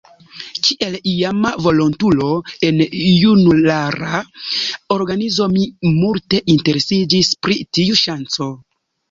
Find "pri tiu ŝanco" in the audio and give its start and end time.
7.45-8.51